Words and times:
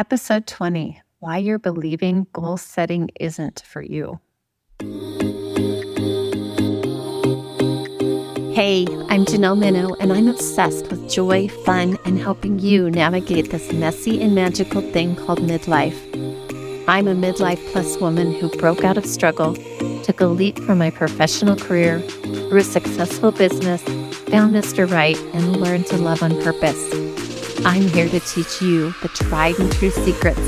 Episode 0.00 0.46
20 0.46 1.02
Why 1.18 1.36
You're 1.36 1.58
Believing 1.58 2.26
Goal 2.32 2.56
Setting 2.56 3.10
Isn't 3.20 3.62
for 3.66 3.82
You. 3.82 4.18
Hey, 8.54 8.86
I'm 9.10 9.26
Janelle 9.26 9.58
Minow, 9.58 9.94
and 10.00 10.10
I'm 10.10 10.26
obsessed 10.26 10.88
with 10.88 11.10
joy, 11.10 11.48
fun, 11.66 11.98
and 12.06 12.18
helping 12.18 12.58
you 12.58 12.90
navigate 12.90 13.50
this 13.50 13.74
messy 13.74 14.22
and 14.22 14.34
magical 14.34 14.80
thing 14.80 15.16
called 15.16 15.40
midlife. 15.40 15.98
I'm 16.88 17.06
a 17.06 17.14
midlife 17.14 17.62
plus 17.70 17.98
woman 17.98 18.32
who 18.32 18.48
broke 18.56 18.84
out 18.84 18.96
of 18.96 19.04
struggle, 19.04 19.54
took 20.02 20.22
a 20.22 20.26
leap 20.26 20.58
from 20.60 20.78
my 20.78 20.88
professional 20.88 21.56
career, 21.56 21.98
grew 22.48 22.60
a 22.60 22.64
successful 22.64 23.32
business, 23.32 23.82
found 24.30 24.54
Mr. 24.54 24.90
Right, 24.90 25.18
and 25.34 25.58
learned 25.58 25.88
to 25.88 25.98
love 25.98 26.22
on 26.22 26.40
purpose. 26.40 27.29
I'm 27.64 27.82
here 27.82 28.08
to 28.08 28.20
teach 28.20 28.62
you 28.62 28.94
the 29.02 29.08
tried 29.08 29.58
and 29.58 29.70
true 29.72 29.90
secrets 29.90 30.40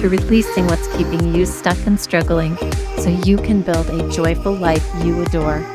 to 0.00 0.08
releasing 0.08 0.66
what's 0.66 0.86
keeping 0.96 1.34
you 1.34 1.46
stuck 1.46 1.76
and 1.84 1.98
struggling 1.98 2.56
so 2.98 3.08
you 3.24 3.38
can 3.38 3.62
build 3.62 3.90
a 3.90 4.08
joyful 4.10 4.54
life 4.54 4.88
you 5.02 5.20
adore. 5.22 5.66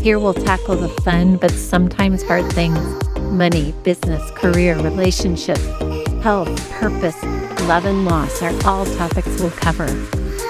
Here 0.00 0.20
we'll 0.20 0.34
tackle 0.34 0.76
the 0.76 0.90
fun 1.02 1.38
but 1.38 1.50
sometimes 1.50 2.22
hard 2.22 2.50
things 2.52 2.78
money, 3.32 3.74
business, 3.82 4.30
career, 4.32 4.76
relationships, 4.76 5.66
health, 6.22 6.70
purpose, 6.70 7.20
love, 7.62 7.84
and 7.84 8.04
loss 8.04 8.42
are 8.42 8.54
all 8.64 8.84
topics 8.84 9.40
we'll 9.40 9.50
cover. 9.50 9.88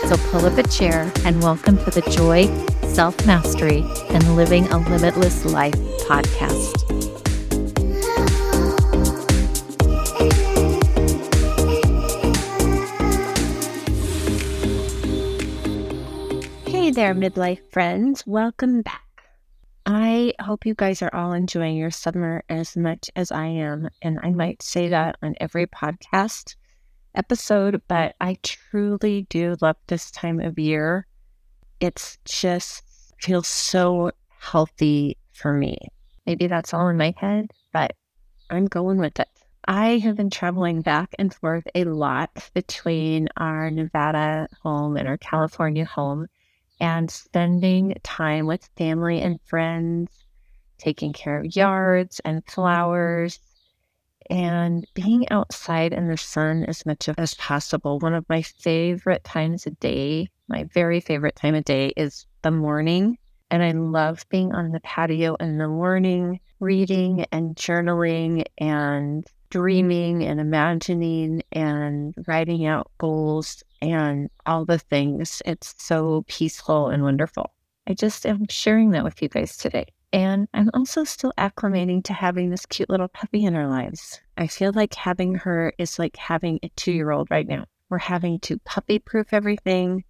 So 0.06 0.16
pull 0.30 0.44
up 0.44 0.58
a 0.58 0.68
chair 0.68 1.10
and 1.24 1.42
welcome 1.42 1.78
to 1.78 1.90
the 1.90 2.02
Joy, 2.10 2.46
Self 2.88 3.24
Mastery, 3.26 3.84
and 4.10 4.36
Living 4.36 4.66
a 4.68 4.78
Limitless 4.78 5.46
Life 5.46 5.74
podcast. 6.06 7.01
Hey 16.92 16.96
there, 16.96 17.14
mm-hmm. 17.14 17.40
midlife 17.40 17.70
friends. 17.70 18.26
Welcome 18.26 18.82
back. 18.82 19.24
I 19.86 20.34
hope 20.42 20.66
you 20.66 20.74
guys 20.74 21.00
are 21.00 21.14
all 21.14 21.32
enjoying 21.32 21.78
your 21.78 21.90
summer 21.90 22.44
as 22.50 22.76
much 22.76 23.08
as 23.16 23.32
I 23.32 23.46
am. 23.46 23.88
And 24.02 24.18
I 24.22 24.28
might 24.28 24.62
say 24.62 24.90
that 24.90 25.16
on 25.22 25.34
every 25.40 25.66
podcast 25.66 26.54
episode, 27.14 27.80
but 27.88 28.14
I 28.20 28.36
truly 28.42 29.26
do 29.30 29.56
love 29.62 29.76
this 29.86 30.10
time 30.10 30.38
of 30.38 30.58
year. 30.58 31.06
It's 31.80 32.18
just 32.26 32.82
feels 33.22 33.48
so 33.48 34.10
healthy 34.38 35.16
for 35.32 35.54
me. 35.54 35.78
Maybe 36.26 36.46
that's 36.46 36.74
all 36.74 36.88
in 36.88 36.98
my 36.98 37.14
head, 37.16 37.52
but 37.72 37.96
I'm 38.50 38.66
going 38.66 38.98
with 38.98 39.18
it. 39.18 39.30
I 39.66 39.96
have 39.96 40.16
been 40.16 40.28
traveling 40.28 40.82
back 40.82 41.14
and 41.18 41.32
forth 41.32 41.64
a 41.74 41.84
lot 41.84 42.50
between 42.52 43.28
our 43.38 43.70
Nevada 43.70 44.46
home 44.62 44.98
and 44.98 45.08
our 45.08 45.16
California 45.16 45.86
home 45.86 46.26
and 46.80 47.10
spending 47.10 47.94
time 48.02 48.46
with 48.46 48.68
family 48.76 49.20
and 49.20 49.40
friends, 49.44 50.10
taking 50.78 51.12
care 51.12 51.38
of 51.38 51.56
yards 51.56 52.20
and 52.24 52.44
flowers, 52.46 53.38
and 54.30 54.86
being 54.94 55.28
outside 55.30 55.92
in 55.92 56.08
the 56.08 56.16
sun 56.16 56.64
as 56.64 56.86
much 56.86 57.08
as 57.16 57.34
possible. 57.34 57.98
One 57.98 58.14
of 58.14 58.28
my 58.28 58.42
favorite 58.42 59.24
times 59.24 59.66
of 59.66 59.78
day, 59.80 60.28
my 60.48 60.64
very 60.72 61.00
favorite 61.00 61.36
time 61.36 61.54
of 61.54 61.64
day 61.64 61.92
is 61.96 62.26
the 62.42 62.50
morning. 62.50 63.18
And 63.50 63.62
I 63.62 63.72
love 63.72 64.24
being 64.30 64.54
on 64.54 64.70
the 64.72 64.80
patio 64.80 65.34
in 65.34 65.58
the 65.58 65.68
morning, 65.68 66.40
reading 66.60 67.26
and 67.32 67.54
journaling 67.54 68.44
and 68.56 69.26
dreaming 69.50 70.24
and 70.24 70.40
imagining 70.40 71.42
and 71.52 72.14
writing 72.26 72.64
out 72.64 72.90
goals 72.96 73.62
and 73.82 74.30
all 74.46 74.64
the 74.64 74.78
things. 74.78 75.42
It's 75.44 75.74
so 75.76 76.24
peaceful 76.28 76.88
and 76.88 77.02
wonderful. 77.02 77.52
I 77.86 77.94
just 77.94 78.24
am 78.24 78.46
sharing 78.48 78.90
that 78.92 79.04
with 79.04 79.20
you 79.20 79.28
guys 79.28 79.56
today. 79.56 79.86
And 80.12 80.46
I'm 80.54 80.70
also 80.72 81.04
still 81.04 81.32
acclimating 81.36 82.04
to 82.04 82.12
having 82.12 82.50
this 82.50 82.64
cute 82.66 82.88
little 82.88 83.08
puppy 83.08 83.44
in 83.44 83.56
our 83.56 83.66
lives. 83.66 84.20
I 84.38 84.46
feel 84.46 84.72
like 84.72 84.94
having 84.94 85.34
her 85.34 85.72
is 85.78 85.98
like 85.98 86.16
having 86.16 86.60
a 86.62 86.68
two 86.76 86.92
year 86.92 87.10
old 87.10 87.30
right 87.30 87.46
now. 87.46 87.64
We're 87.88 87.98
having 87.98 88.38
to 88.40 88.58
puppy 88.60 88.98
proof 88.98 89.32
everything, 89.32 90.04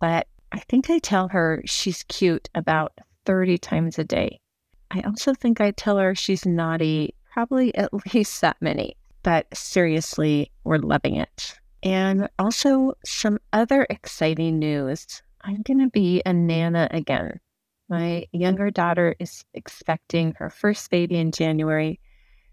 but 0.00 0.26
I 0.50 0.58
think 0.58 0.90
I 0.90 0.98
tell 0.98 1.28
her 1.28 1.62
she's 1.64 2.02
cute 2.04 2.48
about 2.54 2.92
30 3.24 3.56
times 3.58 3.98
a 3.98 4.04
day. 4.04 4.40
I 4.90 5.00
also 5.02 5.32
think 5.32 5.60
I 5.60 5.70
tell 5.70 5.96
her 5.98 6.14
she's 6.14 6.44
naughty 6.44 7.14
probably 7.32 7.74
at 7.76 7.90
least 8.14 8.40
that 8.40 8.56
many, 8.60 8.96
but 9.22 9.46
seriously, 9.54 10.50
we're 10.64 10.78
loving 10.78 11.16
it. 11.16 11.58
And 11.82 12.28
also, 12.38 12.94
some 13.04 13.38
other 13.52 13.86
exciting 13.90 14.58
news 14.58 15.22
I'm 15.44 15.62
going 15.62 15.80
to 15.80 15.90
be 15.90 16.22
a 16.24 16.32
Nana 16.32 16.88
again. 16.92 17.40
My 17.88 18.26
younger 18.32 18.70
daughter 18.70 19.16
is 19.18 19.44
expecting 19.54 20.34
her 20.38 20.48
first 20.50 20.90
baby 20.90 21.16
in 21.16 21.32
January. 21.32 21.98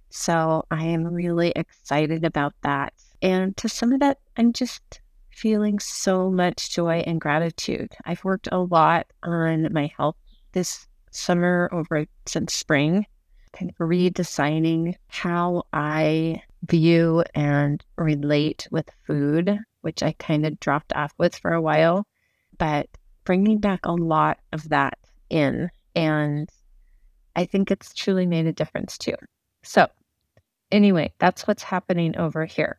So 0.09 0.65
I 0.71 0.85
am 0.85 1.05
really 1.05 1.53
excited 1.55 2.25
about 2.25 2.53
that. 2.63 2.93
And 3.21 3.55
to 3.57 3.69
some 3.69 3.93
of 3.93 3.99
that, 3.99 4.17
I'm 4.37 4.53
just 4.53 5.01
feeling 5.29 5.79
so 5.79 6.31
much 6.31 6.71
joy 6.71 7.03
and 7.05 7.21
gratitude. 7.21 7.93
I've 8.05 8.23
worked 8.23 8.49
a 8.51 8.57
lot 8.57 9.05
on 9.23 9.71
my 9.71 9.91
health 9.95 10.15
this 10.53 10.87
summer 11.11 11.69
over 11.71 12.05
since 12.25 12.53
spring, 12.53 13.05
kind 13.53 13.69
of 13.69 13.77
redesigning 13.77 14.95
how 15.07 15.63
I 15.71 16.41
view 16.67 17.23
and 17.35 17.83
relate 17.97 18.67
with 18.71 18.89
food, 19.05 19.59
which 19.81 20.03
I 20.03 20.13
kind 20.13 20.45
of 20.45 20.59
dropped 20.59 20.93
off 20.93 21.13
with 21.17 21.35
for 21.35 21.53
a 21.53 21.61
while, 21.61 22.05
but 22.57 22.87
bringing 23.23 23.59
back 23.59 23.85
a 23.85 23.93
lot 23.93 24.39
of 24.51 24.69
that 24.69 24.97
in. 25.29 25.69
And 25.95 26.49
I 27.35 27.45
think 27.45 27.71
it's 27.71 27.93
truly 27.93 28.25
made 28.25 28.47
a 28.47 28.53
difference 28.53 28.97
too. 28.97 29.15
So, 29.63 29.87
anyway, 30.71 31.13
that's 31.19 31.47
what's 31.47 31.63
happening 31.63 32.17
over 32.17 32.45
here. 32.45 32.77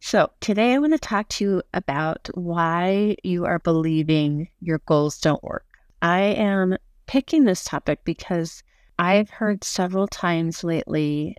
So, 0.00 0.30
today 0.40 0.74
I 0.74 0.78
want 0.78 0.92
to 0.92 0.98
talk 0.98 1.28
to 1.30 1.44
you 1.44 1.62
about 1.72 2.28
why 2.34 3.16
you 3.22 3.46
are 3.46 3.58
believing 3.58 4.48
your 4.60 4.80
goals 4.86 5.18
don't 5.18 5.42
work. 5.42 5.64
I 6.02 6.20
am 6.20 6.76
picking 7.06 7.44
this 7.44 7.64
topic 7.64 8.00
because 8.04 8.62
I've 8.98 9.30
heard 9.30 9.64
several 9.64 10.06
times 10.06 10.62
lately 10.62 11.36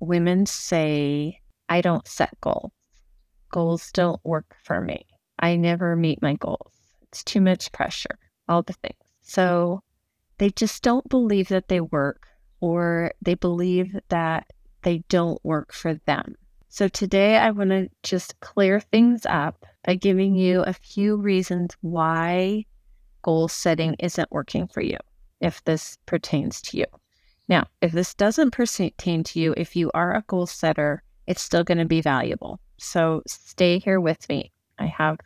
women 0.00 0.46
say, 0.46 1.40
I 1.68 1.80
don't 1.80 2.06
set 2.06 2.38
goals. 2.40 2.72
Goals 3.50 3.90
don't 3.92 4.20
work 4.24 4.56
for 4.64 4.80
me. 4.80 5.06
I 5.38 5.56
never 5.56 5.96
meet 5.96 6.22
my 6.22 6.34
goals. 6.34 6.72
It's 7.02 7.24
too 7.24 7.40
much 7.40 7.72
pressure, 7.72 8.18
all 8.48 8.62
the 8.62 8.74
things. 8.74 8.96
So 9.22 9.82
they 10.38 10.50
just 10.50 10.82
don't 10.82 11.08
believe 11.08 11.48
that 11.48 11.68
they 11.68 11.80
work 11.80 12.26
or 12.60 13.12
they 13.22 13.34
believe 13.34 13.96
that 14.08 14.46
they 14.82 14.98
don't 15.08 15.42
work 15.44 15.72
for 15.72 15.94
them. 16.06 16.34
So 16.68 16.88
today 16.88 17.36
I 17.36 17.50
want 17.50 17.70
to 17.70 17.88
just 18.02 18.38
clear 18.40 18.80
things 18.80 19.24
up 19.26 19.64
by 19.84 19.94
giving 19.94 20.34
you 20.34 20.62
a 20.62 20.72
few 20.72 21.16
reasons 21.16 21.76
why 21.80 22.66
goal 23.22 23.48
setting 23.48 23.94
isn't 23.98 24.30
working 24.30 24.68
for 24.68 24.82
you 24.82 24.98
if 25.40 25.64
this 25.64 25.98
pertains 26.06 26.60
to 26.62 26.78
you. 26.78 26.86
Now, 27.48 27.66
if 27.80 27.92
this 27.92 28.12
doesn't 28.12 28.50
pertain 28.50 29.24
to 29.24 29.40
you, 29.40 29.54
if 29.56 29.74
you 29.74 29.90
are 29.94 30.14
a 30.14 30.24
goal 30.26 30.46
setter, 30.46 31.02
it's 31.26 31.40
still 31.40 31.64
going 31.64 31.78
to 31.78 31.86
be 31.86 32.02
valuable. 32.02 32.60
So 32.76 33.22
stay 33.26 33.78
here 33.78 34.00
with 34.00 34.28
me. 34.28 34.52
I 34.78 34.86
have 34.86 35.18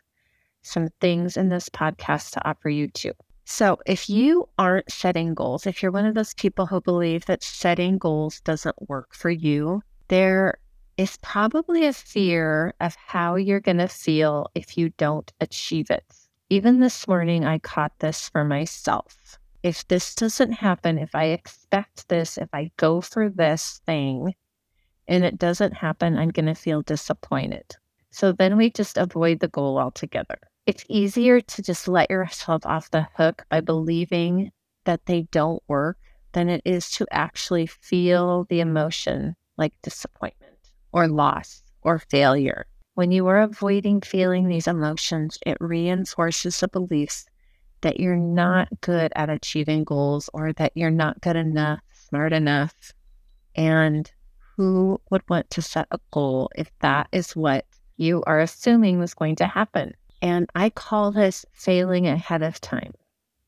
some 0.61 0.87
things 1.01 1.35
in 1.35 1.49
this 1.49 1.67
podcast 1.67 2.31
to 2.31 2.47
offer 2.47 2.69
you 2.69 2.87
too. 2.87 3.11
So, 3.45 3.77
if 3.85 4.09
you 4.09 4.47
aren't 4.57 4.89
setting 4.89 5.33
goals, 5.33 5.67
if 5.67 5.83
you're 5.83 5.91
one 5.91 6.05
of 6.05 6.15
those 6.15 6.33
people 6.33 6.65
who 6.65 6.79
believe 6.79 7.25
that 7.25 7.43
setting 7.43 7.97
goals 7.97 8.39
doesn't 8.39 8.87
work 8.87 9.13
for 9.13 9.29
you, 9.29 9.83
there 10.07 10.59
is 10.95 11.17
probably 11.21 11.85
a 11.85 11.91
fear 11.91 12.73
of 12.79 12.95
how 12.95 13.35
you're 13.35 13.59
going 13.59 13.79
to 13.79 13.89
feel 13.89 14.49
if 14.55 14.77
you 14.77 14.91
don't 14.91 15.29
achieve 15.41 15.91
it. 15.91 16.05
Even 16.49 16.79
this 16.79 17.05
morning, 17.05 17.43
I 17.43 17.59
caught 17.59 17.99
this 17.99 18.29
for 18.29 18.45
myself 18.45 19.37
if 19.63 19.87
this 19.87 20.13
doesn't 20.13 20.51
happen, 20.51 20.99
if 20.99 21.15
I 21.15 21.25
expect 21.25 22.09
this, 22.09 22.37
if 22.37 22.49
I 22.53 22.71
go 22.77 22.99
for 22.99 23.29
this 23.29 23.81
thing 23.85 24.35
and 25.07 25.23
it 25.23 25.39
doesn't 25.39 25.73
happen, 25.73 26.17
I'm 26.17 26.29
going 26.29 26.47
to 26.47 26.53
feel 26.53 26.81
disappointed. 26.81 27.75
So 28.11 28.33
then 28.33 28.57
we 28.57 28.69
just 28.69 28.97
avoid 28.97 29.39
the 29.39 29.47
goal 29.47 29.79
altogether. 29.79 30.37
It's 30.65 30.85
easier 30.89 31.41
to 31.41 31.61
just 31.61 31.87
let 31.87 32.09
yourself 32.09 32.65
off 32.65 32.91
the 32.91 33.07
hook 33.15 33.45
by 33.49 33.61
believing 33.61 34.51
that 34.83 35.05
they 35.05 35.23
don't 35.31 35.63
work 35.67 35.97
than 36.33 36.49
it 36.49 36.61
is 36.65 36.89
to 36.91 37.07
actually 37.11 37.67
feel 37.67 38.45
the 38.49 38.59
emotion 38.59 39.35
like 39.57 39.73
disappointment 39.81 40.57
or 40.91 41.07
loss 41.07 41.63
or 41.81 41.99
failure. 41.99 42.65
When 42.95 43.11
you 43.11 43.27
are 43.27 43.41
avoiding 43.41 44.01
feeling 44.01 44.47
these 44.47 44.67
emotions, 44.67 45.37
it 45.45 45.57
reinforces 45.59 46.59
the 46.59 46.67
beliefs 46.67 47.25
that 47.83 47.99
you're 47.99 48.15
not 48.15 48.67
good 48.81 49.11
at 49.15 49.29
achieving 49.29 49.83
goals 49.83 50.29
or 50.33 50.51
that 50.53 50.71
you're 50.75 50.89
not 50.89 51.21
good 51.21 51.35
enough, 51.35 51.79
smart 51.93 52.33
enough. 52.33 52.73
And 53.55 54.11
who 54.57 54.99
would 55.09 55.21
want 55.29 55.49
to 55.51 55.61
set 55.61 55.87
a 55.91 55.99
goal 56.11 56.49
if 56.55 56.71
that 56.79 57.07
is 57.11 57.35
what 57.35 57.65
you 57.97 58.23
are 58.25 58.39
assuming 58.39 58.99
was 58.99 59.13
going 59.13 59.35
to 59.37 59.47
happen. 59.47 59.93
And 60.21 60.49
I 60.55 60.69
call 60.69 61.11
this 61.11 61.45
failing 61.53 62.07
ahead 62.07 62.41
of 62.41 62.59
time 62.61 62.93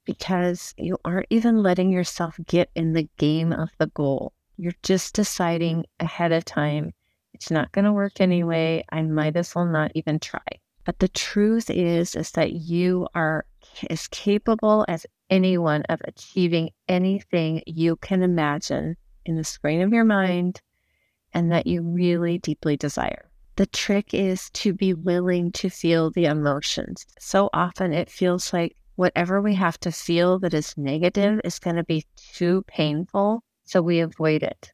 because 0.05 0.73
you 0.77 0.97
aren't 1.03 1.27
even 1.29 1.63
letting 1.63 1.89
yourself 1.89 2.37
get 2.45 2.69
in 2.75 2.93
the 2.93 3.09
game 3.17 3.51
of 3.51 3.69
the 3.79 3.87
goal. 3.87 4.33
You're 4.57 4.73
just 4.83 5.15
deciding 5.15 5.85
ahead 5.99 6.31
of 6.31 6.45
time, 6.45 6.93
it's 7.33 7.51
not 7.51 7.71
going 7.71 7.85
to 7.85 7.91
work 7.91 8.21
anyway. 8.21 8.85
I 8.89 9.01
might 9.01 9.35
as 9.35 9.53
well 9.53 9.65
not 9.65 9.91
even 9.95 10.19
try. 10.19 10.45
But 10.85 10.99
the 10.99 11.07
truth 11.07 11.69
is, 11.69 12.15
is 12.15 12.31
that 12.31 12.53
you 12.53 13.07
are 13.15 13.45
as 13.89 14.07
capable 14.07 14.85
as 14.87 15.05
anyone 15.29 15.83
of 15.89 16.01
achieving 16.05 16.69
anything 16.87 17.61
you 17.65 17.95
can 17.97 18.21
imagine 18.23 18.95
in 19.25 19.35
the 19.35 19.43
screen 19.43 19.81
of 19.81 19.91
your 19.91 20.03
mind 20.03 20.61
and 21.33 21.51
that 21.51 21.67
you 21.67 21.81
really 21.81 22.37
deeply 22.37 22.77
desire. 22.77 23.29
The 23.57 23.65
trick 23.65 24.13
is 24.13 24.49
to 24.51 24.73
be 24.73 24.93
willing 24.93 25.51
to 25.53 25.69
feel 25.69 26.11
the 26.11 26.25
emotions. 26.25 27.05
So 27.19 27.49
often 27.53 27.93
it 27.93 28.09
feels 28.09 28.51
like 28.51 28.75
whatever 28.95 29.41
we 29.41 29.55
have 29.55 29.79
to 29.81 29.91
feel 29.91 30.39
that 30.39 30.53
is 30.53 30.77
negative 30.77 31.39
is 31.43 31.59
going 31.59 31.75
to 31.75 31.83
be 31.83 32.05
too 32.15 32.63
painful, 32.67 33.43
so 33.63 33.81
we 33.81 33.99
avoid 33.99 34.43
it. 34.43 34.71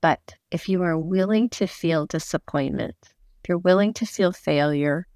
But 0.00 0.34
if 0.50 0.68
you 0.68 0.82
are 0.82 0.98
willing 0.98 1.48
to 1.50 1.66
feel 1.66 2.06
disappointment, 2.06 2.96
if 3.42 3.48
you're 3.48 3.58
willing 3.58 3.92
to 3.94 4.06
feel 4.06 4.32
failure, 4.32 5.06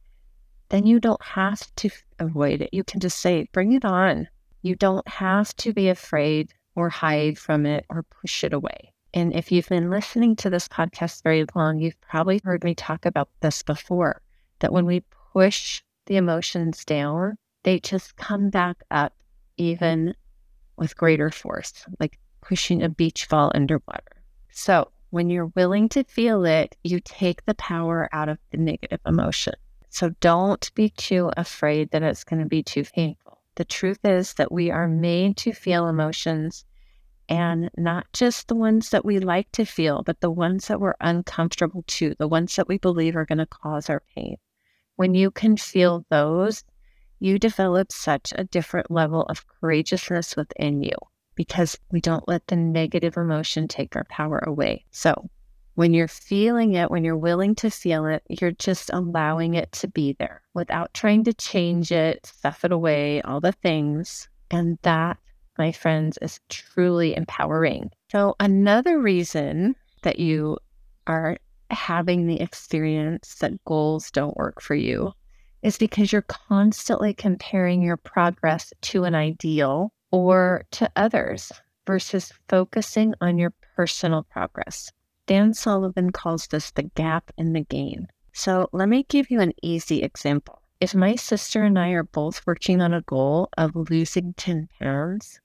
then 0.70 0.86
you 0.86 0.98
don't 0.98 1.22
have 1.22 1.74
to 1.76 1.90
avoid 2.22 2.62
it. 2.62 2.70
You 2.72 2.84
can 2.84 3.00
just 3.00 3.18
say, 3.18 3.48
bring 3.52 3.72
it 3.72 3.84
on. 3.84 4.28
You 4.62 4.74
don't 4.74 5.06
have 5.08 5.54
to 5.56 5.72
be 5.72 5.88
afraid 5.88 6.52
or 6.74 6.88
hide 6.88 7.38
from 7.38 7.66
it 7.66 7.84
or 7.90 8.04
push 8.04 8.44
it 8.44 8.52
away. 8.52 8.92
And 9.14 9.34
if 9.34 9.52
you've 9.52 9.68
been 9.68 9.90
listening 9.90 10.36
to 10.36 10.50
this 10.50 10.68
podcast 10.68 11.22
very 11.22 11.44
long, 11.54 11.78
you've 11.78 12.00
probably 12.00 12.40
heard 12.44 12.64
me 12.64 12.74
talk 12.74 13.04
about 13.04 13.28
this 13.40 13.62
before 13.62 14.22
that 14.60 14.72
when 14.72 14.86
we 14.86 15.04
push 15.32 15.82
the 16.06 16.16
emotions 16.16 16.84
down, 16.84 17.36
they 17.64 17.78
just 17.78 18.16
come 18.16 18.48
back 18.48 18.76
up 18.90 19.12
even 19.56 20.14
with 20.76 20.96
greater 20.96 21.30
force, 21.30 21.84
like 22.00 22.18
pushing 22.40 22.82
a 22.82 22.88
beach 22.88 23.28
ball 23.28 23.52
underwater. 23.54 24.22
So 24.50 24.90
when 25.10 25.28
you're 25.28 25.52
willing 25.54 25.88
to 25.90 26.04
feel 26.04 26.44
it, 26.44 26.74
you 26.82 27.00
take 27.00 27.44
the 27.44 27.54
power 27.54 28.08
out 28.12 28.30
of 28.30 28.38
the 28.50 28.56
negative 28.56 29.00
emotion. 29.04 29.54
So 29.92 30.08
don't 30.20 30.74
be 30.74 30.88
too 30.88 31.30
afraid 31.36 31.90
that 31.90 32.02
it's 32.02 32.24
going 32.24 32.40
to 32.42 32.48
be 32.48 32.62
too 32.62 32.82
painful. 32.82 33.42
The 33.56 33.66
truth 33.66 33.98
is 34.04 34.32
that 34.34 34.50
we 34.50 34.70
are 34.70 34.88
made 34.88 35.36
to 35.36 35.52
feel 35.52 35.86
emotions 35.86 36.64
and 37.28 37.70
not 37.76 38.06
just 38.14 38.48
the 38.48 38.54
ones 38.54 38.88
that 38.88 39.04
we 39.04 39.18
like 39.18 39.52
to 39.52 39.66
feel, 39.66 40.02
but 40.02 40.22
the 40.22 40.30
ones 40.30 40.68
that 40.68 40.80
we're 40.80 40.94
uncomfortable 41.02 41.84
to, 41.88 42.14
the 42.18 42.26
ones 42.26 42.56
that 42.56 42.68
we 42.68 42.78
believe 42.78 43.16
are 43.16 43.26
going 43.26 43.36
to 43.36 43.44
cause 43.44 43.90
our 43.90 44.02
pain. 44.14 44.38
When 44.96 45.14
you 45.14 45.30
can 45.30 45.58
feel 45.58 46.06
those, 46.08 46.64
you 47.18 47.38
develop 47.38 47.92
such 47.92 48.32
a 48.34 48.44
different 48.44 48.90
level 48.90 49.24
of 49.24 49.46
courageousness 49.46 50.36
within 50.36 50.82
you 50.82 50.96
because 51.34 51.78
we 51.90 52.00
don't 52.00 52.26
let 52.26 52.46
the 52.46 52.56
negative 52.56 53.18
emotion 53.18 53.68
take 53.68 53.94
our 53.94 54.04
power 54.04 54.38
away. 54.38 54.86
So, 54.90 55.28
when 55.74 55.94
you're 55.94 56.08
feeling 56.08 56.74
it, 56.74 56.90
when 56.90 57.04
you're 57.04 57.16
willing 57.16 57.54
to 57.56 57.70
feel 57.70 58.06
it, 58.06 58.22
you're 58.28 58.52
just 58.52 58.90
allowing 58.92 59.54
it 59.54 59.72
to 59.72 59.88
be 59.88 60.14
there 60.18 60.42
without 60.54 60.92
trying 60.92 61.24
to 61.24 61.32
change 61.32 61.90
it, 61.90 62.26
stuff 62.26 62.64
it 62.64 62.72
away, 62.72 63.22
all 63.22 63.40
the 63.40 63.52
things. 63.52 64.28
And 64.50 64.78
that, 64.82 65.18
my 65.56 65.72
friends, 65.72 66.18
is 66.20 66.40
truly 66.50 67.16
empowering. 67.16 67.90
So, 68.10 68.36
another 68.38 69.00
reason 69.00 69.74
that 70.02 70.18
you 70.18 70.58
are 71.06 71.38
having 71.70 72.26
the 72.26 72.40
experience 72.40 73.36
that 73.36 73.64
goals 73.64 74.10
don't 74.10 74.36
work 74.36 74.60
for 74.60 74.74
you 74.74 75.12
is 75.62 75.78
because 75.78 76.12
you're 76.12 76.22
constantly 76.22 77.14
comparing 77.14 77.82
your 77.82 77.96
progress 77.96 78.72
to 78.82 79.04
an 79.04 79.14
ideal 79.14 79.92
or 80.10 80.64
to 80.72 80.90
others 80.96 81.50
versus 81.86 82.32
focusing 82.48 83.14
on 83.20 83.38
your 83.38 83.54
personal 83.76 84.22
progress. 84.24 84.90
Dan 85.26 85.54
Sullivan 85.54 86.10
calls 86.10 86.46
this 86.48 86.70
the 86.72 86.82
gap 86.82 87.30
in 87.38 87.52
the 87.52 87.62
gain. 87.62 88.08
So 88.32 88.68
let 88.72 88.88
me 88.88 89.04
give 89.08 89.30
you 89.30 89.40
an 89.40 89.52
easy 89.62 90.02
example. 90.02 90.60
If 90.80 90.94
my 90.94 91.14
sister 91.14 91.62
and 91.62 91.78
I 91.78 91.90
are 91.90 92.02
both 92.02 92.44
working 92.46 92.80
on 92.80 92.92
a 92.92 93.02
goal 93.02 93.48
of 93.56 93.76
losing 93.76 94.34
10 94.34 94.68
pounds, 94.80 95.40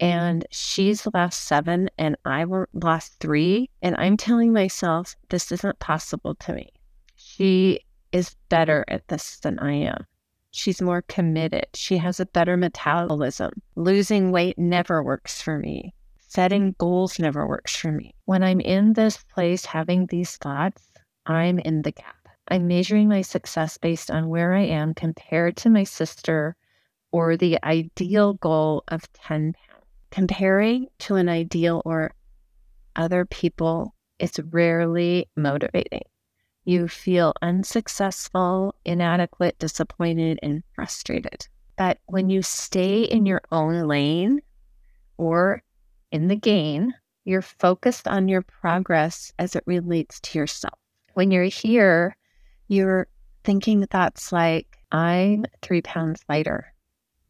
and 0.00 0.44
she's 0.50 1.06
lost 1.14 1.44
seven 1.44 1.88
and 1.98 2.16
I 2.24 2.44
lost 2.72 3.18
three, 3.20 3.70
and 3.80 3.94
I'm 3.96 4.16
telling 4.16 4.52
myself 4.52 5.14
this 5.28 5.52
isn't 5.52 5.78
possible 5.78 6.34
to 6.36 6.52
me. 6.52 6.72
She 7.14 7.80
is 8.12 8.34
better 8.48 8.84
at 8.88 9.06
this 9.08 9.38
than 9.38 9.58
I 9.58 9.72
am. 9.72 10.06
She's 10.50 10.82
more 10.82 11.02
committed. 11.02 11.66
She 11.74 11.98
has 11.98 12.18
a 12.18 12.26
better 12.26 12.56
metabolism. 12.56 13.52
Losing 13.74 14.32
weight 14.32 14.58
never 14.58 15.02
works 15.02 15.40
for 15.40 15.58
me. 15.58 15.94
Setting 16.28 16.74
goals 16.78 17.18
never 17.18 17.46
works 17.46 17.74
for 17.76 17.92
me. 17.92 18.14
When 18.24 18.42
I'm 18.42 18.60
in 18.60 18.92
this 18.92 19.16
place 19.32 19.64
having 19.64 20.06
these 20.06 20.36
thoughts, 20.36 20.82
I'm 21.24 21.58
in 21.60 21.82
the 21.82 21.92
gap. 21.92 22.28
I'm 22.48 22.66
measuring 22.66 23.08
my 23.08 23.22
success 23.22 23.78
based 23.78 24.10
on 24.10 24.28
where 24.28 24.52
I 24.52 24.62
am 24.62 24.92
compared 24.92 25.56
to 25.58 25.70
my 25.70 25.84
sister 25.84 26.56
or 27.12 27.36
the 27.36 27.58
ideal 27.64 28.34
goal 28.34 28.84
of 28.88 29.10
10 29.12 29.52
pounds. 29.52 29.84
Comparing 30.10 30.88
to 31.00 31.14
an 31.16 31.28
ideal 31.28 31.82
or 31.84 32.12
other 32.96 33.24
people 33.24 33.94
is 34.18 34.38
rarely 34.50 35.28
motivating. 35.36 36.02
You 36.64 36.88
feel 36.88 37.34
unsuccessful, 37.42 38.74
inadequate, 38.84 39.58
disappointed, 39.58 40.40
and 40.42 40.64
frustrated. 40.74 41.46
But 41.76 41.98
when 42.06 42.30
you 42.30 42.42
stay 42.42 43.02
in 43.02 43.26
your 43.26 43.42
own 43.52 43.86
lane 43.86 44.40
or 45.18 45.62
in 46.12 46.28
the 46.28 46.36
gain, 46.36 46.94
you're 47.24 47.42
focused 47.42 48.06
on 48.06 48.28
your 48.28 48.42
progress 48.42 49.32
as 49.38 49.56
it 49.56 49.64
relates 49.66 50.20
to 50.20 50.38
yourself. 50.38 50.78
When 51.14 51.30
you're 51.30 51.44
here, 51.44 52.16
you're 52.68 53.08
thinking 53.44 53.86
thoughts 53.86 54.32
like, 54.32 54.78
I'm 54.92 55.44
three 55.62 55.82
pounds 55.82 56.24
lighter. 56.28 56.72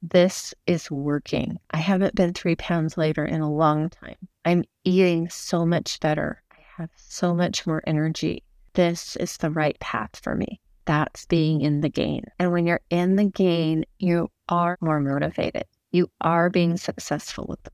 This 0.03 0.55
is 0.67 0.91
working. 0.91 1.59
I 1.71 1.79
haven't 1.79 2.15
been 2.15 2.35
three 2.35 2.57
pounds 2.57 2.99
lighter 2.99 3.25
in 3.25 3.41
a 3.41 3.53
long 3.53 3.91
time. 3.91 4.17
I'm 4.45 4.65
eating 4.85 5.29
so 5.31 5.65
much 5.65 5.99
better. 6.01 6.43
I 6.53 6.83
have 6.83 6.91
so 6.97 7.35
much 7.35 7.67
more 7.67 7.83
energy 7.87 8.45
this 8.77 9.17
is 9.17 9.39
the 9.39 9.51
right 9.51 9.79
path 9.81 10.21
for 10.23 10.35
me. 10.35 10.61
That's 10.85 11.25
being 11.25 11.63
in 11.63 11.81
the 11.81 11.89
gain. 11.89 12.27
And 12.39 12.53
when 12.53 12.67
you're 12.67 12.83
in 12.91 13.17
the 13.17 13.25
gain, 13.25 13.87
you 13.99 14.29
are 14.51 14.77
more 14.83 15.01
motivated. 15.01 15.65
You 15.93 16.11
are 16.21 16.51
being 16.51 16.77
successful 16.77 17.47
with 17.49 17.63
the. 17.63 17.71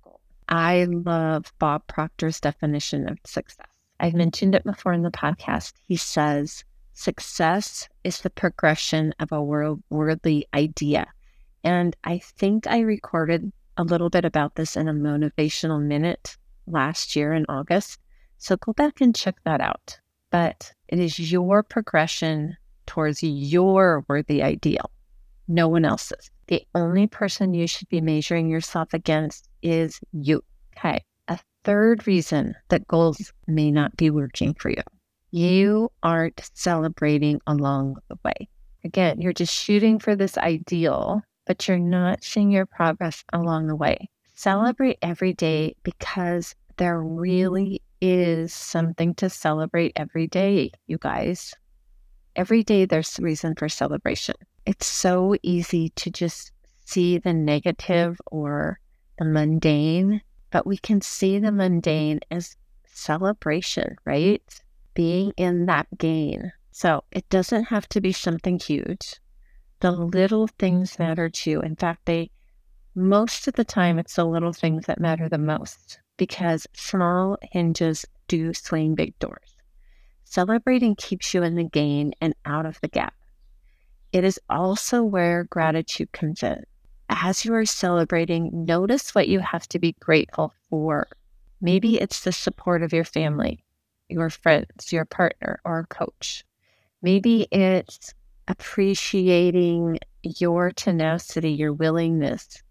I 0.53 0.85
love 0.85 1.53
Bob 1.59 1.89
Proctor's 1.89 2.41
definition 2.41 3.09
of 3.09 3.19
success. 3.25 3.67
I've 3.99 4.15
mentioned 4.15 4.55
it 4.55 4.63
before 4.63 4.93
in 4.93 5.03
the 5.03 5.11
podcast. 5.11 5.73
He 5.89 5.97
says, 5.97 6.63
success 6.93 7.89
is 8.05 8.21
the 8.21 8.31
progression 8.31 9.15
of 9.19 9.33
a 9.33 9.43
world, 9.43 9.83
worldly 9.91 10.47
idea. 10.55 11.07
And 11.65 11.97
I 12.05 12.19
think 12.19 12.69
I 12.69 12.81
recorded 12.81 13.51
a 13.77 13.83
little 13.83 14.11
bit 14.11 14.25
about 14.25 14.55
this 14.55 14.77
in 14.77 14.87
a 14.87 14.93
motivational 14.93 15.83
minute 15.83 16.37
last 16.69 17.17
year 17.17 17.33
in 17.33 17.47
August. 17.49 17.99
So 18.39 18.57
go 18.57 18.73
back 18.73 19.01
and 19.01 19.17
check 19.17 19.37
that 19.45 19.61
out 19.61 19.99
but 20.33 20.73
it 20.89 20.99
is 20.99 21.31
your 21.31 21.63
progression 21.63 22.57
towards 22.87 23.23
your 23.23 24.05
worthy 24.09 24.43
ideal, 24.43 24.91
no 25.47 25.69
one 25.69 25.85
else's. 25.85 26.31
The 26.49 26.67
only 26.75 27.07
person 27.07 27.55
you 27.55 27.69
should 27.69 27.89
be 27.89 28.01
measuring 28.01 28.49
yourself 28.49 28.93
against 28.95 29.49
is 29.63 30.01
you. 30.13 30.43
Okay. 30.77 31.05
A 31.29 31.39
third 31.65 32.07
reason 32.07 32.55
that 32.69 32.87
goals 32.89 33.33
may 33.47 33.71
not 33.71 33.97
be 33.97 34.11
working 34.11 34.55
for 34.55 34.71
you 34.71 34.83
mm-hmm. 35.35 35.39
you 35.39 35.93
aren't 36.03 36.51
celebrating 36.55 37.41
along 37.47 37.97
the 38.09 38.19
way. 38.25 38.49
Again, 38.85 39.21
you're 39.21 39.33
just 39.33 39.55
shooting 39.55 39.99
for 39.99 40.17
this 40.17 40.37
ideal, 40.39 41.23
but 41.47 41.69
you're 41.69 41.79
not 41.79 42.25
seeing 42.25 42.51
your 42.51 42.67
progress 42.67 43.25
along 43.33 43.69
the 43.69 43.77
way. 43.77 43.95
Mm-hmm. 43.95 44.07
Celebrate 44.35 44.99
every 45.03 45.33
day 45.35 45.77
because 45.83 46.55
there 46.79 47.01
really 47.01 47.81
is 48.01 48.53
something 48.53 49.15
to 49.15 49.31
celebrate 49.31 49.93
every 49.95 50.27
day, 50.27 50.73
you 50.87 50.99
guys. 50.99 51.55
Every 52.35 52.65
day 52.65 52.87
there's 52.87 53.21
reason 53.21 53.55
for 53.55 53.69
celebration. 53.69 54.35
It's 54.67 54.87
so 54.87 55.37
easy 55.43 55.91
to 55.91 56.11
just 56.11 56.51
see 56.85 57.19
the 57.19 57.33
negative 57.33 58.21
or 58.27 58.81
the 59.23 59.31
mundane, 59.31 60.21
but 60.51 60.67
we 60.67 60.77
can 60.77 61.01
see 61.01 61.39
the 61.39 61.53
mundane 61.53 62.19
as 62.31 62.57
celebration, 62.87 63.97
right? 64.05 64.43
Being 64.95 65.33
in 65.37 65.67
that 65.67 65.87
gain. 65.97 66.53
So 66.73 67.05
it 67.13 67.29
doesn't 67.29 67.65
have 67.65 67.89
to 67.91 68.01
be 68.01 68.13
something 68.13 68.59
huge. 68.59 69.21
The 69.81 69.93
little 69.93 70.49
things 70.59 70.93
mm-hmm. 70.93 71.03
matter 71.05 71.29
too. 71.29 71.61
In 71.61 71.77
fact, 71.77 72.07
they 72.07 72.31
most 72.95 73.47
of 73.47 73.55
the 73.55 73.65
time 73.65 73.99
it's 73.99 74.17
the 74.17 74.25
little 74.25 74.53
things 74.53 74.87
that 74.87 75.01
matter 75.01 75.29
the 75.29 75.39
most 75.39 76.01
because 76.17 76.67
small 76.75 77.39
hinges 77.53 78.05
do 78.29 78.53
swing 78.53 78.95
big 78.95 79.19
doors. 79.19 79.57
Celebrating 80.25 80.97
keeps 80.97 81.33
you 81.33 81.43
in 81.43 81.55
the 81.55 81.65
gain 81.65 82.13
and 82.21 82.35
out 82.45 82.67
of 82.67 82.81
the 82.81 82.89
gap. 82.89 83.15
It 84.13 84.25
is 84.25 84.41
also 84.51 85.03
where 85.03 85.45
gratitude 85.45 86.13
comes 86.13 86.43
in. 86.43 86.65
As 87.15 87.45
you 87.45 87.53
are 87.55 87.67
celebrating, 87.67 88.65
notice 88.65 89.15
what 89.15 89.29
you 89.29 89.41
have 89.41 89.69
to 89.69 89.79
be 89.79 89.95
grateful 90.01 90.55
for. 90.71 91.09
Maybe 91.61 92.01
it's 92.01 92.25
the 92.25 92.33
support 92.33 92.83
of 92.83 92.95
your 92.95 93.05
family, 93.05 93.63
your 94.09 94.31
friends, 94.31 94.91
your 94.93 95.05
partner, 95.05 95.61
or 95.63 95.81
a 95.81 95.87
coach. 95.87 96.43
Maybe 97.03 97.47
it's 97.53 98.15
appreciating 98.49 99.99
your 100.23 100.71
tenacity, 100.71 101.53
your 101.53 101.75
willingness, 101.75 102.63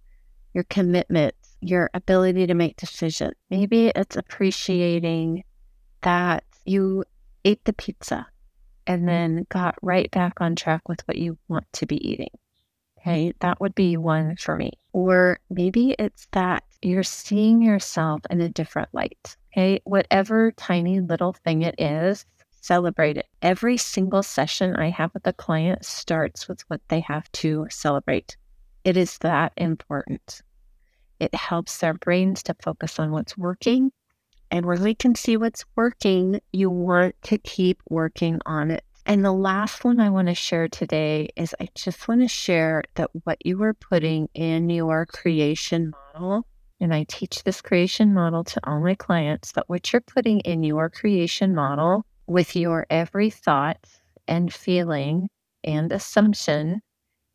your 0.55 0.63
commitment, 0.63 1.35
your 1.59 1.91
ability 1.93 2.47
to 2.47 2.55
make 2.55 2.77
decisions. 2.77 3.35
Maybe 3.51 3.89
it's 3.95 4.15
appreciating 4.15 5.43
that 6.01 6.43
you 6.65 7.03
ate 7.45 7.63
the 7.65 7.73
pizza 7.73 8.25
and 8.87 9.07
then 9.07 9.45
got 9.49 9.75
right 9.83 10.09
back 10.09 10.41
on 10.41 10.55
track 10.55 10.89
with 10.89 11.01
what 11.07 11.17
you 11.17 11.37
want 11.47 11.71
to 11.73 11.85
be 11.85 12.05
eating. 12.09 12.31
Okay, 13.01 13.33
that 13.39 13.59
would 13.59 13.73
be 13.73 13.97
one 13.97 14.35
for 14.35 14.55
me. 14.55 14.73
Or 14.93 15.39
maybe 15.49 15.95
it's 15.97 16.27
that 16.33 16.63
you're 16.83 17.03
seeing 17.03 17.61
yourself 17.61 18.21
in 18.29 18.41
a 18.41 18.49
different 18.49 18.89
light. 18.93 19.35
Okay, 19.51 19.81
whatever 19.85 20.51
tiny 20.51 20.99
little 20.99 21.33
thing 21.33 21.63
it 21.63 21.75
is, 21.79 22.25
celebrate 22.61 23.17
it. 23.17 23.25
Every 23.41 23.77
single 23.77 24.21
session 24.21 24.75
I 24.75 24.89
have 24.89 25.13
with 25.15 25.25
a 25.25 25.33
client 25.33 25.83
starts 25.83 26.47
with 26.47 26.61
what 26.69 26.81
they 26.89 26.99
have 27.01 27.31
to 27.33 27.65
celebrate. 27.71 28.37
It 28.83 28.97
is 28.97 29.17
that 29.19 29.53
important. 29.57 30.41
It 31.19 31.33
helps 31.33 31.79
their 31.79 31.95
brains 31.95 32.43
to 32.43 32.55
focus 32.61 32.99
on 32.99 33.11
what's 33.11 33.37
working. 33.37 33.91
And 34.51 34.65
when 34.65 34.83
we 34.83 34.93
can 34.93 35.15
see 35.15 35.37
what's 35.37 35.65
working, 35.75 36.39
you 36.51 36.69
want 36.69 37.15
to 37.23 37.37
keep 37.39 37.81
working 37.89 38.39
on 38.45 38.69
it. 38.69 38.83
And 39.11 39.25
the 39.25 39.33
last 39.33 39.83
one 39.83 39.99
I 39.99 40.09
want 40.09 40.29
to 40.29 40.33
share 40.33 40.69
today 40.69 41.27
is 41.35 41.53
I 41.59 41.67
just 41.75 42.07
want 42.07 42.21
to 42.21 42.29
share 42.29 42.81
that 42.95 43.09
what 43.25 43.45
you 43.45 43.61
are 43.61 43.73
putting 43.73 44.29
in 44.33 44.69
your 44.69 45.05
creation 45.05 45.91
model, 46.13 46.47
and 46.79 46.93
I 46.93 47.03
teach 47.09 47.43
this 47.43 47.59
creation 47.59 48.13
model 48.13 48.45
to 48.45 48.61
all 48.63 48.79
my 48.79 48.95
clients, 48.95 49.51
that 49.51 49.67
what 49.67 49.91
you're 49.91 49.99
putting 49.99 50.39
in 50.39 50.63
your 50.63 50.89
creation 50.89 51.53
model 51.53 52.05
with 52.25 52.55
your 52.55 52.87
every 52.89 53.29
thought 53.29 53.85
and 54.29 54.53
feeling 54.53 55.27
and 55.61 55.91
assumption 55.91 56.81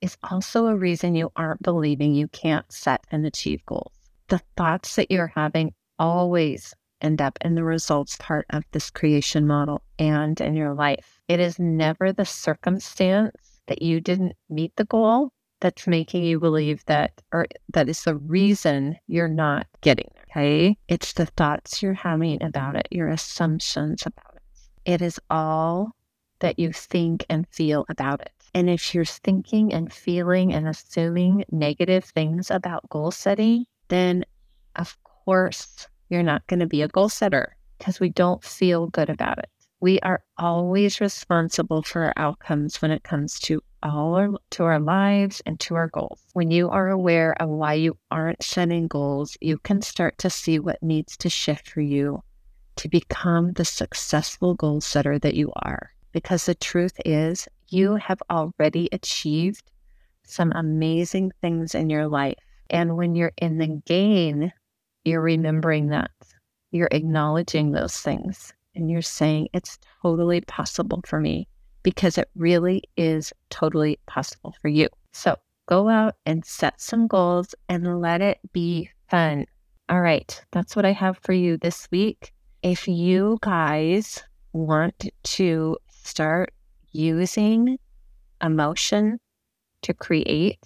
is 0.01 0.17
also 0.23 0.69
a 0.69 0.77
reason 0.77 1.15
you 1.15 1.31
aren't 1.37 1.63
believing 1.63 2.15
you 2.15 2.29
can't 2.29 2.73
set 2.73 3.05
and 3.11 3.27
achieve 3.27 3.63
goals. 3.67 3.93
The 4.29 4.41
thoughts 4.57 4.97
that 4.97 5.11
you're 5.11 5.27
having 5.35 5.75
always 5.99 6.75
end 7.03 7.21
up 7.21 7.37
in 7.43 7.55
the 7.55 7.65
results 7.65 8.17
part 8.19 8.47
of 8.49 8.65
this 8.73 8.89
creation 8.89 9.47
model 9.47 9.83
and 9.99 10.41
in 10.41 10.55
your 10.55 10.73
life. 10.73 11.16
It 11.29 11.41
is 11.41 11.59
never 11.59 12.13
the 12.13 12.25
circumstance 12.25 13.61
that 13.67 13.83
you 13.83 14.01
didn't 14.01 14.37
meet 14.49 14.77
the 14.77 14.85
goal 14.85 15.33
that's 15.61 15.87
making 15.87 16.23
you 16.23 16.39
believe 16.39 16.85
that, 16.87 17.21
or 17.33 17.47
that 17.73 17.89
is 17.89 18.05
the 18.05 18.17
reason 18.17 18.97
you're 19.07 19.27
not 19.29 19.67
getting 19.81 20.09
there. 20.15 20.25
Okay. 20.31 20.77
It's 20.89 21.15
the 21.15 21.27
thoughts 21.27 21.83
you're 21.83 21.95
having 21.95 22.43
about 22.43 22.77
it, 22.77 22.89
your 22.91 23.09
assumptions 23.09 24.05
about 24.05 24.37
it. 24.37 24.43
It 24.85 25.03
is 25.03 25.19
all 25.31 25.93
that 26.41 26.59
you 26.59 26.73
think 26.73 27.25
and 27.29 27.47
feel 27.49 27.87
about 27.89 28.21
it. 28.21 28.33
And 28.55 28.71
if 28.71 28.95
you're 28.95 29.05
thinking 29.05 29.73
and 29.73 29.93
feeling 29.93 30.53
and 30.53 30.69
assuming 30.69 31.45
negative 31.51 32.05
things 32.05 32.51
about 32.51 32.89
goal 32.89 33.11
setting, 33.11 33.67
then 33.89 34.25
of 34.77 34.97
course 35.03 35.89
you're 36.09 36.23
not 36.23 36.47
going 36.47 36.61
to 36.61 36.67
be 36.67 36.83
a 36.83 36.89
goal 36.89 37.09
setter 37.09 37.57
because 37.79 37.99
we 37.99 38.11
don't 38.11 38.45
feel 38.45 38.87
good 38.89 39.11
about 39.11 39.39
it. 39.39 39.51
We 39.81 40.01
are 40.01 40.23
always 40.39 41.03
responsible 41.03 41.83
for 41.83 42.05
our 42.05 42.15
outcomes 42.17 42.81
when 42.81 42.91
it 42.91 43.03
comes 43.03 43.39
to 43.41 43.63
all 43.83 44.15
our, 44.15 44.31
to 44.53 44.65
our 44.65 44.81
lives 44.81 45.43
and 45.45 45.61
to 45.61 45.75
our 45.75 45.89
goals. 45.89 46.25
When 46.33 46.51
you 46.51 46.71
are 46.71 46.89
aware 46.89 47.35
of 47.43 47.51
why 47.51 47.75
you 47.75 47.99
aren't 48.11 48.43
setting 48.43 48.89
goals, 48.89 49.37
you 49.43 49.59
can 49.59 49.83
start 49.83 50.17
to 50.19 50.31
see 50.31 50.59
what 50.59 50.83
needs 50.83 51.19
to 51.19 51.29
shift 51.29 51.69
for 51.69 51.83
you 51.83 52.23
to 52.77 52.89
become 52.89 53.53
the 53.53 53.67
successful 53.67 54.55
goal 54.55 54.81
setter 54.81 55.19
that 55.19 55.35
you 55.35 55.53
are. 55.57 55.91
Because 56.13 56.47
the 56.47 56.55
truth 56.55 56.99
is, 57.05 57.47
you 57.69 57.97
have 57.97 58.23
already 58.31 58.89
achieved 58.93 59.71
some 60.25 60.53
amazing 60.55 61.33
things 61.43 61.75
in 61.75 61.91
your 61.91 62.09
life. 62.09 62.39
And 62.71 62.97
when 62.97 63.15
you're 63.15 63.33
in 63.37 63.59
the 63.59 63.83
gain, 63.85 64.53
you're 65.05 65.21
remembering 65.21 65.89
that. 65.89 66.11
You're 66.71 66.89
acknowledging 66.91 67.73
those 67.73 68.01
things 68.01 68.55
and 68.77 68.91
you're 68.91 69.03
saying 69.03 69.49
it's 69.53 69.79
totally 70.03 70.43
possible 70.43 71.01
for 71.07 71.19
me 71.19 71.49
because 71.83 72.19
it 72.19 72.29
really 72.37 72.83
is 72.97 73.33
totally 73.51 73.99
possible 74.07 74.55
for 74.61 74.69
you. 74.69 74.89
So 75.13 75.37
go 75.67 75.89
out 75.89 76.15
and 76.27 76.45
set 76.45 76.81
some 76.81 77.07
goals 77.07 77.55
and 77.69 78.01
let 78.01 78.21
it 78.21 78.39
be 78.53 78.91
fun. 79.09 79.47
All 79.89 80.01
right, 80.01 80.41
that's 80.53 80.77
what 80.77 80.85
I 80.85 80.93
have 80.93 81.19
for 81.23 81.33
you 81.33 81.57
this 81.57 81.89
week. 81.91 82.33
If 82.63 82.87
you 82.87 83.39
guys 83.41 84.23
want 84.53 85.09
to 85.23 85.77
start 85.89 86.53
using 86.93 87.79
emotion 88.43 89.19
to 89.83 89.95
create 89.95 90.59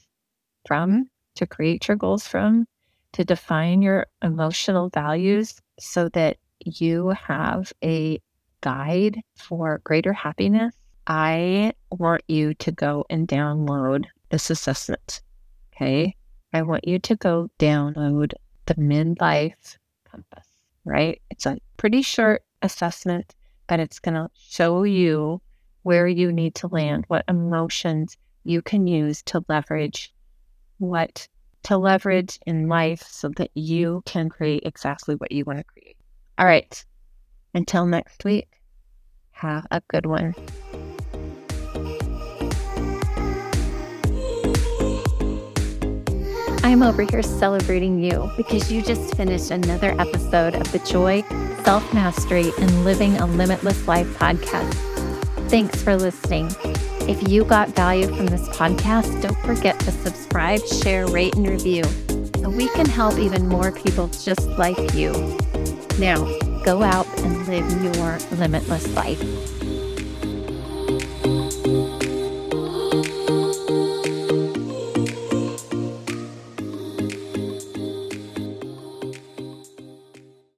from, 0.66 1.06
to 1.36 1.46
create 1.46 1.88
your 1.88 1.96
goals 1.96 2.26
from, 2.26 2.66
to 3.12 3.24
define 3.24 3.82
your 3.82 4.06
emotional 4.22 4.88
values 4.88 5.60
so 5.78 6.08
that 6.10 6.36
you 6.64 7.08
have 7.10 7.72
a 7.82 8.20
guide 8.60 9.20
for 9.36 9.80
greater 9.84 10.12
happiness, 10.12 10.74
I 11.06 11.72
want 11.90 12.22
you 12.28 12.54
to 12.54 12.72
go 12.72 13.04
and 13.10 13.26
download 13.26 14.06
this 14.30 14.50
assessment. 14.50 15.22
Okay. 15.74 16.14
I 16.52 16.62
want 16.62 16.86
you 16.86 16.98
to 16.98 17.16
go 17.16 17.48
download 17.58 18.32
the 18.66 18.74
midlife 18.74 19.76
compass, 20.10 20.46
right? 20.84 21.20
It's 21.30 21.46
a 21.46 21.58
pretty 21.76 22.02
short 22.02 22.42
assessment, 22.62 23.34
but 23.66 23.80
it's 23.80 23.98
going 23.98 24.14
to 24.14 24.28
show 24.34 24.82
you 24.82 25.40
where 25.82 26.06
you 26.06 26.32
need 26.32 26.54
to 26.56 26.66
land, 26.68 27.04
what 27.08 27.24
emotions 27.28 28.16
you 28.44 28.62
can 28.62 28.86
use 28.86 29.22
to 29.22 29.44
leverage 29.48 30.12
what 30.80 31.28
to 31.62 31.76
leverage 31.76 32.38
in 32.46 32.68
life 32.68 33.02
so 33.02 33.28
that 33.36 33.50
you 33.54 34.02
can 34.06 34.28
create 34.28 34.62
exactly 34.64 35.14
what 35.14 35.30
you 35.30 35.44
want 35.44 35.58
to 35.58 35.64
create. 35.64 35.96
All 36.40 36.46
right. 36.46 36.82
Until 37.52 37.84
next 37.84 38.24
week, 38.24 38.48
have 39.32 39.66
a 39.70 39.82
good 39.88 40.06
one. 40.06 40.34
I'm 46.62 46.82
over 46.82 47.02
here 47.02 47.22
celebrating 47.22 48.02
you 48.02 48.30
because 48.38 48.72
you 48.72 48.80
just 48.80 49.14
finished 49.16 49.50
another 49.50 49.94
episode 50.00 50.54
of 50.54 50.72
the 50.72 50.78
Joy, 50.78 51.22
Self 51.62 51.92
Mastery, 51.92 52.52
and 52.58 52.84
Living 52.86 53.18
a 53.18 53.26
Limitless 53.26 53.86
Life 53.86 54.06
podcast. 54.16 54.72
Thanks 55.50 55.82
for 55.82 55.94
listening. 55.94 56.50
If 57.06 57.28
you 57.28 57.44
got 57.44 57.68
value 57.70 58.06
from 58.06 58.28
this 58.28 58.48
podcast, 58.50 59.20
don't 59.20 59.38
forget 59.40 59.78
to 59.80 59.90
subscribe, 59.90 60.60
share, 60.64 61.06
rate, 61.06 61.34
and 61.34 61.46
review 61.46 61.84
so 62.36 62.48
we 62.48 62.68
can 62.68 62.86
help 62.86 63.18
even 63.18 63.46
more 63.46 63.72
people 63.72 64.08
just 64.08 64.46
like 64.50 64.94
you. 64.94 65.12
Now, 66.00 66.24
go 66.64 66.82
out 66.82 67.06
and 67.18 67.46
live 67.46 67.70
your 67.84 68.18
limitless 68.38 68.88
life. 68.94 69.20